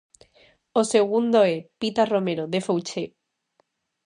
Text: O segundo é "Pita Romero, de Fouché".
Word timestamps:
O 0.79 0.81
segundo 0.93 1.39
é 1.55 1.57
"Pita 1.79 2.03
Romero, 2.13 2.45
de 2.53 2.59
Fouché". 2.67 3.03